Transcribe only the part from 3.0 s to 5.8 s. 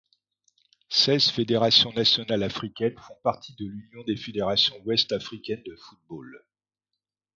partie de l'Union des fédérations ouest-africaines de